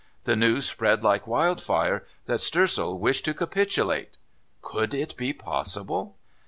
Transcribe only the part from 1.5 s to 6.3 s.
fire that Stoessel wished to capitulate. Could it be possible?